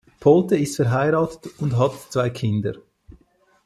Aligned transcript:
Polte 0.19 0.57
ist 0.57 0.77
verheiratet 0.77 1.51
und 1.59 1.77
hat 1.77 1.91
zwei 2.09 2.31
Kinder. 2.31 2.73